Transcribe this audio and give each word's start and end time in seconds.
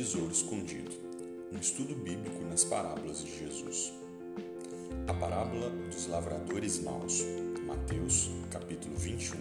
tesouro 0.00 0.32
escondido. 0.32 0.90
Um 1.52 1.58
estudo 1.58 1.94
bíblico 1.94 2.42
nas 2.48 2.64
parábolas 2.64 3.22
de 3.22 3.38
Jesus. 3.38 3.92
A 5.06 5.12
parábola 5.12 5.68
dos 5.68 6.06
lavradores 6.06 6.78
maus. 6.78 7.22
Mateus, 7.66 8.30
capítulo 8.50 8.96
21, 8.96 9.36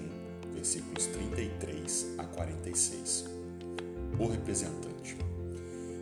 versículos 0.54 1.06
33 1.06 2.08
a 2.18 2.26
46. 2.26 3.26
O 4.20 4.28
representante. 4.28 5.16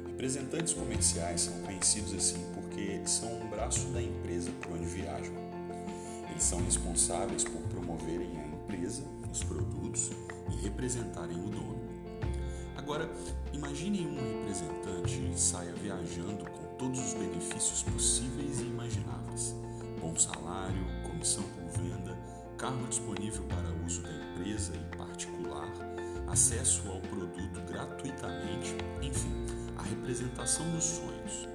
Representantes 0.07 0.73
comerciais 0.73 1.41
são 1.41 1.53
conhecidos 1.61 2.15
assim 2.15 2.43
porque 2.55 2.99
são 3.05 3.31
um 3.39 3.47
braço 3.49 3.85
da 3.89 4.01
empresa 4.01 4.49
por 4.59 4.71
onde 4.71 4.85
viajam. 4.85 5.35
Eles 6.31 6.41
são 6.41 6.63
responsáveis 6.63 7.43
por 7.43 7.61
promoverem 7.69 8.35
a 8.39 8.47
empresa, 8.47 9.03
os 9.31 9.43
produtos 9.43 10.09
e 10.51 10.64
representarem 10.64 11.37
o 11.37 11.47
dono. 11.47 11.97
Agora, 12.87 13.11
imagine 13.51 14.07
um 14.07 14.36
representante 14.57 15.39
saia 15.39 15.74
viajando 15.74 16.50
com 16.50 16.75
todos 16.78 17.00
os 17.00 17.14
benefícios 17.14 17.84
possíveis 17.84 18.60
e 18.60 18.64
imagináveis: 18.64 19.56
bom 20.02 20.16
salário, 20.16 20.83
comissão 21.07 21.43
por 21.43 21.82
venda, 21.82 22.18
carro 22.57 22.88
disponível 22.88 23.43
para 23.43 23.86
uso 23.86 24.02
da 24.02 24.11
empresa 24.11 24.74
e 24.75 24.97
particular, 24.97 25.71
acesso 26.28 26.89
ao 26.89 27.00
produto 27.02 27.61
gratuitamente, 27.71 28.75
enfim, 29.02 29.46
a 29.78 29.83
representação 29.83 30.69
dos 30.71 30.83
sonhos. 30.83 31.47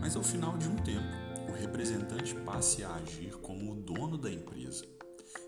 Mas 0.00 0.16
ao 0.16 0.22
final 0.22 0.56
de 0.56 0.68
um 0.68 0.76
tempo, 0.76 1.14
o 1.48 1.52
representante 1.52 2.34
passe 2.36 2.82
a 2.82 2.94
agir 2.94 3.36
como 3.42 3.72
o 3.72 3.76
dono 3.76 4.16
da 4.16 4.30
empresa. 4.30 4.86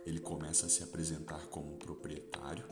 Ele 0.06 0.20
começa 0.20 0.66
a 0.66 0.68
se 0.68 0.82
apresentar 0.82 1.46
como 1.46 1.76
proprietário 1.76 2.64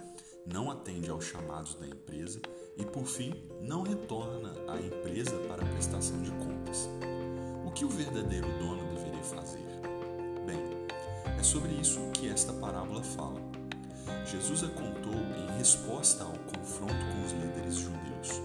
não 0.47 0.71
atende 0.71 1.09
aos 1.09 1.25
chamados 1.25 1.75
da 1.77 1.87
empresa 1.87 2.41
e, 2.77 2.85
por 2.85 3.07
fim, 3.07 3.33
não 3.61 3.83
retorna 3.83 4.53
à 4.69 4.77
empresa 4.77 5.37
para 5.49 5.65
prestação 5.65 6.21
de 6.21 6.31
contas. 6.33 6.89
O 7.65 7.71
que 7.71 7.85
o 7.85 7.89
verdadeiro 7.89 8.49
dono 8.59 8.85
deveria 8.95 9.23
fazer? 9.23 9.65
Bem, 10.45 10.59
é 11.39 11.43
sobre 11.43 11.73
isso 11.75 12.01
que 12.13 12.29
esta 12.29 12.53
parábola 12.53 13.03
fala. 13.03 13.41
Jesus 14.27 14.65
a 14.65 14.69
contou 14.69 15.15
em 15.15 15.59
resposta 15.59 16.25
ao 16.25 16.33
confronto 16.33 16.93
com 16.93 17.25
os 17.25 17.33
líderes 17.33 17.77
judeus. 17.77 18.43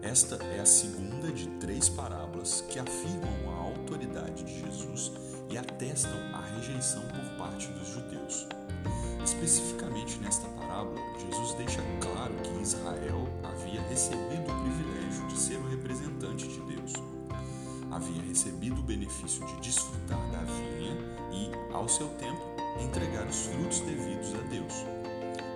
Esta 0.00 0.36
é 0.46 0.60
a 0.60 0.66
segunda 0.66 1.30
de 1.30 1.46
três 1.58 1.88
parábolas 1.88 2.62
que 2.62 2.78
afirmam 2.78 3.50
a 3.50 3.62
autoridade 3.62 4.42
de 4.42 4.60
Jesus 4.60 5.12
e 5.52 5.58
atestam 5.58 6.18
a 6.32 6.40
rejeição 6.56 7.02
por 7.02 7.36
parte 7.36 7.68
dos 7.68 7.88
judeus. 7.88 8.46
Especificamente 9.22 10.18
nesta 10.18 10.48
parábola, 10.48 10.98
Jesus 11.18 11.54
deixa 11.54 11.82
claro 12.00 12.34
que 12.36 12.62
Israel 12.62 13.28
havia 13.44 13.82
recebido 13.82 14.50
o 14.50 14.62
privilégio 14.62 15.26
de 15.28 15.38
ser 15.38 15.56
o 15.58 15.68
representante 15.68 16.48
de 16.48 16.60
Deus. 16.60 16.92
Havia 17.90 18.22
recebido 18.22 18.80
o 18.80 18.82
benefício 18.82 19.44
de 19.46 19.60
desfrutar 19.60 20.30
da 20.30 20.38
vinha 20.38 20.96
e, 21.30 21.74
ao 21.74 21.86
seu 21.86 22.08
tempo, 22.14 22.42
entregar 22.82 23.26
os 23.26 23.44
frutos 23.44 23.80
devidos 23.80 24.34
a 24.34 24.40
Deus. 24.48 24.72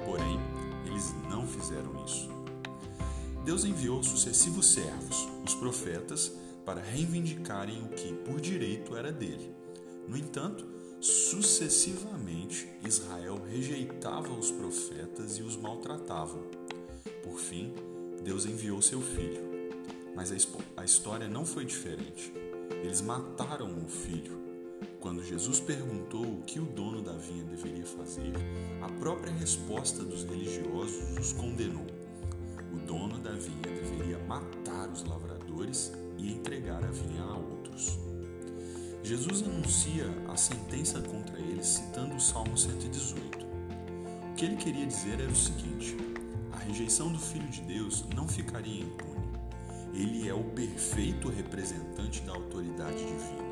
Porém, 0.05 0.39
eles 0.85 1.15
não 1.31 1.47
fizeram 1.47 2.05
isso. 2.05 2.29
Deus 3.47 3.65
enviou 3.65 4.03
sucessivos 4.03 4.75
servos, 4.75 5.27
os 5.43 5.55
profetas, 5.55 6.31
para 6.67 6.83
reivindicarem 6.83 7.83
o 7.83 7.89
que 7.89 8.13
por 8.13 8.41
direito 8.41 8.95
era 8.95 9.11
dele. 9.11 9.56
No 10.09 10.17
entanto, 10.17 10.77
Sucessivamente, 11.01 12.67
Israel 12.83 13.41
rejeitava 13.49 14.33
os 14.33 14.51
profetas 14.51 15.39
e 15.39 15.43
os 15.43 15.57
maltratava. 15.57 16.39
Por 17.23 17.39
fim, 17.39 17.75
Deus 18.25 18.47
enviou 18.47 18.81
seu 18.81 19.01
filho. 19.03 19.45
Mas 20.15 20.33
a 20.77 20.85
história 20.85 21.29
não 21.29 21.45
foi 21.45 21.67
diferente. 21.67 22.33
Eles 22.83 23.03
mataram 23.03 23.85
o 23.85 23.89
filho. 23.89 24.41
Quando 24.99 25.23
Jesus 25.23 25.61
perguntou 25.61 26.25
o 26.25 26.43
que 26.43 26.59
o 26.59 26.65
dono 26.65 27.03
da 27.03 27.13
vinha 27.13 27.45
deveria 27.45 27.87
fazer, 27.87 28.33
a 28.83 28.89
própria 28.99 29.33
resposta 29.33 30.03
dos 30.03 30.25
religiosos 30.25 31.17
os 31.19 31.33
condenou. 31.35 31.87
O 32.73 32.79
dono 32.87 33.19
da 33.21 33.33
vinha 33.33 33.63
deveria 33.63 34.19
matar 34.25 34.89
os 34.89 35.05
lavradores 35.05 35.93
e 36.19 36.33
entregar 36.33 36.83
a 36.83 36.91
vinha 36.91 37.23
a 37.23 37.37
outros. 37.37 38.16
Jesus 39.07 39.45
anuncia 39.45 40.05
a 40.27 40.37
sentença 40.37 41.01
contra 41.01 41.39
eles 41.39 41.65
citando 41.65 42.17
o 42.17 42.21
Salmo 42.21 42.59
118. 42.59 43.47
O 43.47 44.35
que 44.35 44.45
ele 44.45 44.57
queria 44.57 44.85
dizer 44.85 45.21
era 45.21 45.31
o 45.31 45.37
seguinte: 45.37 45.97
a 46.53 46.57
rejeição 46.57 47.13
do 47.13 47.19
Filho 47.21 47.47
de 47.47 47.61
Deus 47.61 48.05
não 48.17 48.27
ficaria 48.27 48.83
impune. 48.83 49.29
Ele 49.95 50.29
é 50.29 50.35
o 50.35 50.43
perfeito 50.43 51.29
representante 51.29 52.21
da 52.23 52.33
autoridade 52.33 52.97
divina. 52.97 53.47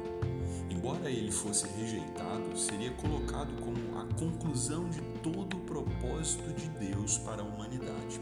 Embora 0.68 1.08
ele 1.08 1.30
fosse 1.30 1.68
rejeitado, 1.78 2.58
seria 2.58 2.90
colocado 2.90 3.54
como 3.62 3.96
a 4.00 4.12
conclusão 4.18 4.90
de 4.90 5.00
todo 5.22 5.56
o 5.56 5.60
propósito 5.60 6.52
de 6.52 6.68
Deus 6.84 7.18
para 7.18 7.42
a 7.42 7.44
humanidade. 7.44 8.20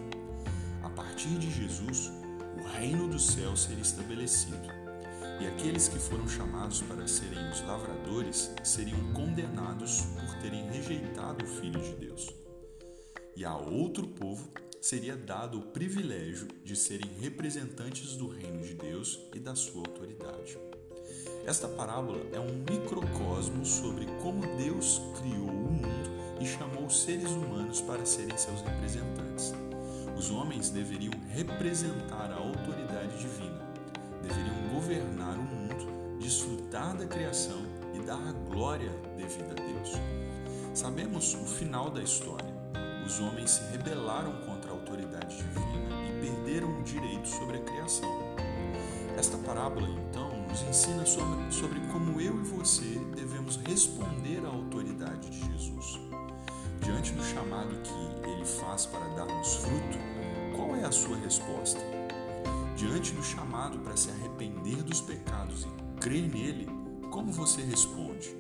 A 0.82 0.91
partir 0.91 1.38
de 1.38 1.50
Jesus, 1.50 2.12
o 2.60 2.78
reino 2.78 3.09
do 3.09 3.19
céu 3.19 3.56
seria 3.56 3.81
estabelecido 3.81 4.81
e 5.42 5.47
aqueles 5.48 5.88
que 5.88 5.98
foram 5.98 6.28
chamados 6.28 6.82
para 6.82 7.08
serem 7.08 7.50
os 7.50 7.66
lavradores 7.66 8.53
seriam 8.62 9.12
condenados 9.12 10.03
por 10.03 10.41
terem 10.41 10.70
rejeitado 10.70 11.44
o 11.44 11.48
Filho 11.48 11.80
de 11.80 11.94
Deus. 11.94 12.32
E 13.34 13.44
a 13.44 13.56
outro 13.56 14.06
povo 14.06 14.48
seria 14.81 15.16
dado 15.16 15.58
o 15.58 15.62
privilégio 15.62 16.47
de 16.62 16.76
serem 16.76 17.10
representantes 17.19 18.16
do 18.16 18.28
reino 18.28 18.62
de 18.62 18.75
Deus 18.75 19.19
e 19.34 19.41
da 19.41 19.56
sua 19.56 19.81
autoridade. 19.81 20.56
Esta 21.44 21.66
parábola 21.66 22.20
é 22.32 22.38
um 22.38 22.58
microcosmo 22.58 23.66
sobre 23.66 24.06
como 24.22 24.42
Deus 24.56 25.02
criou 25.19 25.48
o 25.48 25.72
mundo 25.72 25.88
e 26.41 26.47
chamou 26.47 26.86
os 26.86 27.02
seres 27.02 27.31
humanos 27.31 27.81
para 27.81 28.06
serem 28.06 28.38
seus 28.38 28.60
representantes. 28.60 29.52
Os 30.16 30.31
homens 30.31 30.70
deveriam 30.70 31.14
representar 31.31 32.31
a 32.31 32.36
autoridade 32.36 33.19
divina 33.19 33.72
da 36.91 37.06
criação 37.06 37.62
e 37.94 38.00
dar 38.00 38.19
a 38.19 38.32
glória 38.50 38.91
devida 39.16 39.53
a 39.53 39.54
Deus. 39.54 39.93
Sabemos 40.75 41.34
o 41.34 41.47
final 41.47 41.88
da 41.88 42.03
história. 42.03 42.53
Os 43.06 43.20
homens 43.20 43.53
se 43.53 43.62
rebelaram 43.70 44.32
contra 44.47 44.70
a 44.70 44.75
autoridade 44.75 45.37
divina 45.37 45.94
e 46.09 46.26
perderam 46.26 46.81
o 46.81 46.82
direito 46.82 47.28
sobre 47.28 47.59
a 47.59 47.60
criação. 47.60 48.10
Esta 49.16 49.37
parábola, 49.38 49.88
então, 49.88 50.31
nos 50.48 50.62
ensina 50.62 51.06
sobre, 51.06 51.53
sobre 51.53 51.81
como 51.93 52.20
eu 52.20 52.34
e 52.41 52.44
você 52.44 52.99
devemos 53.14 53.56
responder 53.56 54.44
à 54.44 54.49
autoridade 54.49 55.31
de 55.31 55.38
Jesus. 55.53 56.00
Diante 56.81 57.12
do 57.12 57.22
chamado 57.22 57.76
que 57.82 58.28
ele 58.28 58.44
faz 58.44 58.87
para 58.87 59.06
darmos 59.14 59.54
fruto, 59.56 59.99
qual 60.56 60.75
é 60.75 60.84
a 60.84 60.91
sua 60.91 61.16
resposta? 61.16 61.81
Diante 62.76 63.12
do 63.12 63.22
chamado 63.22 63.78
para 63.78 63.97
se 63.97 64.10
arrepender 64.10 64.82
dos 64.82 65.00
pecados 65.00 65.64
e 65.64 65.81
crer 66.02 66.28
nele, 66.28 66.66
como 67.12 67.30
você 67.30 67.62
responde? 67.62 68.36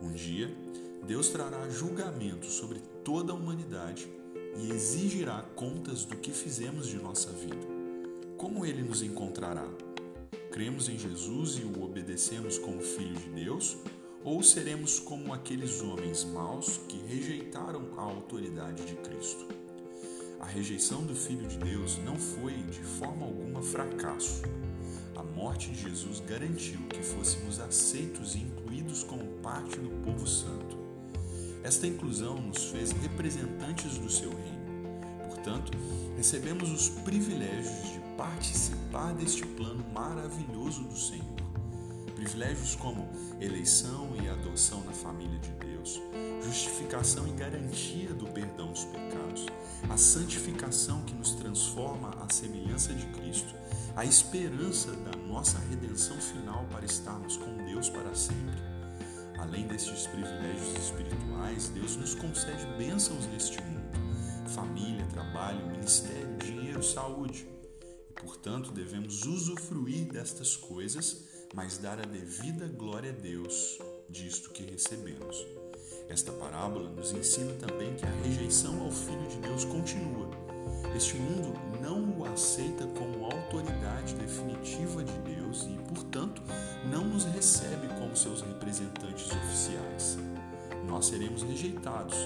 Um 0.00 0.12
dia, 0.12 0.56
Deus 1.04 1.30
trará 1.30 1.68
julgamento 1.68 2.46
sobre 2.46 2.78
toda 3.02 3.32
a 3.32 3.34
humanidade 3.34 4.08
e 4.56 4.70
exigirá 4.70 5.44
contas 5.56 6.04
do 6.04 6.14
que 6.14 6.30
fizemos 6.30 6.86
de 6.86 6.98
nossa 6.98 7.32
vida. 7.32 7.66
Como 8.36 8.64
ele 8.64 8.84
nos 8.84 9.02
encontrará? 9.02 9.66
Cremos 10.52 10.88
em 10.88 10.96
Jesus 10.96 11.58
e 11.58 11.64
o 11.64 11.82
obedecemos 11.82 12.56
como 12.56 12.80
filho 12.80 13.16
de 13.16 13.30
Deus? 13.30 13.76
Ou 14.22 14.40
seremos 14.40 15.00
como 15.00 15.34
aqueles 15.34 15.80
homens 15.80 16.22
maus 16.22 16.78
que 16.88 16.98
rejeitaram 16.98 17.82
a 17.96 18.02
autoridade 18.02 18.84
de 18.84 18.94
Cristo? 18.94 19.48
A 20.38 20.46
rejeição 20.46 21.02
do 21.02 21.16
Filho 21.16 21.48
de 21.48 21.58
Deus 21.58 21.98
não 21.98 22.16
foi 22.16 22.52
de 22.52 22.82
forma 22.82 23.26
alguma 23.26 23.60
fracasso. 23.60 24.42
Morte 25.42 25.70
de 25.70 25.82
Jesus 25.82 26.20
garantiu 26.20 26.78
que 26.88 27.02
fôssemos 27.02 27.58
aceitos 27.58 28.36
e 28.36 28.38
incluídos 28.38 29.02
como 29.02 29.24
parte 29.42 29.76
do 29.76 29.90
povo 30.04 30.24
santo. 30.24 30.78
Esta 31.64 31.84
inclusão 31.84 32.40
nos 32.40 32.66
fez 32.66 32.92
representantes 32.92 33.98
do 33.98 34.08
seu 34.08 34.30
reino. 34.30 34.62
Portanto, 35.26 35.76
recebemos 36.16 36.70
os 36.70 36.90
privilégios 36.90 37.92
de 37.92 37.98
participar 38.16 39.12
deste 39.14 39.44
plano 39.44 39.84
maravilhoso 39.92 40.84
do 40.84 40.96
Senhor. 40.96 41.34
Privilégios 42.14 42.76
como 42.76 43.10
eleição 43.40 44.10
e 44.22 44.28
adoção 44.28 44.84
na 44.84 44.92
família 44.92 45.40
de 45.40 45.50
Deus, 45.54 46.00
justificação 46.44 47.26
e 47.26 47.32
garantia 47.32 48.14
do 48.14 48.28
perdão 48.28 48.70
dos 48.70 48.84
pecados, 48.84 49.46
a 49.90 49.96
santificação 49.96 51.02
que 51.02 51.11
transforma 51.52 52.08
à 52.24 52.32
semelhança 52.32 52.94
de 52.94 53.04
Cristo, 53.08 53.54
a 53.94 54.06
esperança 54.06 54.90
da 54.92 55.14
nossa 55.28 55.58
redenção 55.68 56.16
final 56.16 56.64
para 56.70 56.86
estarmos 56.86 57.36
com 57.36 57.56
Deus 57.66 57.90
para 57.90 58.14
sempre. 58.14 58.56
Além 59.38 59.66
destes 59.66 60.06
privilégios 60.06 60.74
espirituais, 60.78 61.68
Deus 61.68 61.96
nos 61.96 62.14
concede 62.14 62.64
bênçãos 62.78 63.26
neste 63.26 63.60
mundo: 63.62 64.48
família, 64.48 65.06
trabalho, 65.12 65.66
ministério, 65.66 66.38
dinheiro, 66.38 66.82
saúde 66.82 67.46
Portanto, 68.22 68.70
devemos 68.70 69.26
usufruir 69.26 70.04
destas 70.04 70.56
coisas, 70.56 71.24
mas 71.54 71.78
dar 71.78 71.98
a 71.98 72.04
devida 72.04 72.68
glória 72.68 73.10
a 73.10 73.14
Deus 73.14 73.78
disto 74.08 74.50
que 74.50 74.62
recebemos. 74.62 75.44
Esta 76.08 76.30
parábola 76.30 76.88
nos 76.90 77.12
ensina 77.12 77.52
também 77.54 77.96
que 77.96 78.06
a 78.06 78.10
rejeição 78.22 78.80
ao 78.80 78.92
Filho 78.92 79.26
de 79.28 79.38
Deus 79.38 79.64
continua. 79.64 80.51
Este 80.94 81.16
mundo 81.16 81.58
não 81.80 82.20
o 82.20 82.26
aceita 82.26 82.86
como 82.98 83.24
autoridade 83.24 84.14
definitiva 84.14 85.02
de 85.02 85.12
Deus 85.34 85.66
e, 85.66 85.78
portanto, 85.88 86.42
não 86.90 87.04
nos 87.04 87.24
recebe 87.24 87.88
como 87.98 88.14
seus 88.14 88.42
representantes 88.42 89.30
oficiais. 89.30 90.18
Nós 90.86 91.06
seremos 91.06 91.42
rejeitados. 91.42 92.16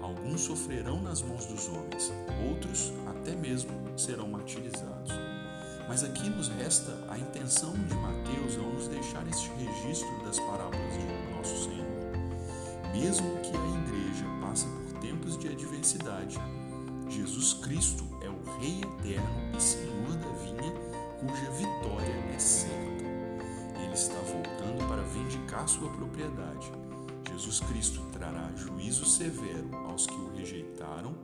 Alguns 0.00 0.42
sofrerão 0.42 1.00
nas 1.00 1.22
mãos 1.22 1.46
dos 1.46 1.68
homens, 1.68 2.12
outros 2.48 2.92
até 3.06 3.34
mesmo 3.34 3.70
serão 3.96 4.28
martirizados. 4.28 5.12
Mas 5.88 6.02
aqui 6.02 6.28
nos 6.28 6.48
resta 6.48 6.92
a 7.08 7.18
intenção 7.18 7.72
de 7.72 7.94
Mateus 7.94 8.56
ao 8.58 8.72
nos 8.72 8.88
deixar 8.88 9.26
este 9.28 9.50
registro 9.50 10.24
das 10.24 10.38
parábolas 10.40 10.92
de 10.94 11.34
nosso 11.36 11.64
Senhor. 11.64 11.86
Mesmo 12.92 13.26
que 13.40 13.56
a 13.56 13.82
igreja 13.82 14.24
passe 14.40 14.66
por 14.66 15.00
tempos 15.00 15.38
de 15.38 15.48
adversidade, 15.48 16.38
Jesus 17.16 17.54
Cristo 17.54 18.04
é 18.20 18.28
o 18.28 18.58
Rei 18.60 18.82
eterno 18.82 19.56
e 19.56 19.62
Senhor 19.62 20.16
da 20.18 20.28
vinha, 20.42 20.70
cuja 21.18 21.50
vitória 21.52 22.34
é 22.34 22.38
certa. 22.38 23.04
Ele 23.82 23.94
está 23.94 24.18
voltando 24.18 24.86
para 24.86 25.00
vindicar 25.02 25.66
sua 25.66 25.88
propriedade. 25.88 26.70
Jesus 27.30 27.60
Cristo 27.60 28.02
trará 28.12 28.52
juízo 28.54 29.06
severo 29.06 29.74
aos 29.86 30.06
que 30.06 30.14
o 30.14 30.36
rejeitaram, 30.36 31.16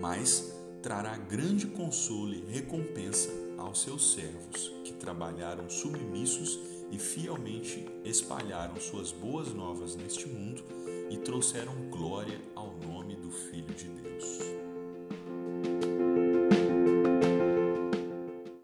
mas 0.00 0.58
trará 0.82 1.18
grande 1.18 1.66
consolo 1.66 2.32
e 2.32 2.46
recompensa 2.46 3.28
aos 3.58 3.82
seus 3.82 4.14
servos, 4.14 4.72
que 4.84 4.94
trabalharam 4.94 5.68
submissos 5.68 6.58
e 6.90 6.98
fielmente 6.98 7.86
espalharam 8.06 8.80
suas 8.80 9.12
boas 9.12 9.52
novas 9.52 9.94
neste 9.94 10.26
mundo 10.26 10.64
e 11.10 11.16
trouxeram 11.18 11.74
glória 11.90 12.40
ao 12.54 12.72
nome 12.86 13.16
do 13.16 13.30
Filho 13.30 13.74
de 13.74 13.88
Deus. 13.88 14.53